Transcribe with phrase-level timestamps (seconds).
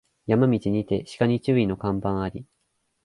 [0.25, 2.47] 山道にて鹿に注意の看板あり